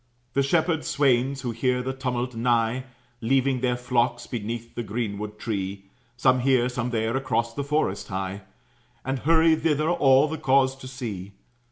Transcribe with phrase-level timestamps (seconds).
[0.33, 2.85] The shepherd swains, who hear the tumult nigh,
[3.21, 8.41] Leaving their flocks beneath the greenwood tree, Some here, some there, across the forest hie,
[9.05, 11.33] And hurry thither, all, the cause to see.